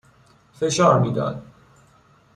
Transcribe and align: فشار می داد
فشار 0.53 0.99
می 0.99 1.13
داد 1.13 1.43